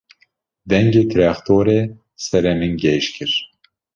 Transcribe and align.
Dengê 0.69 1.03
trextorê 1.11 1.81
serê 2.25 2.53
min 2.59 2.73
gêj 2.83 3.03
kir. 3.15 3.31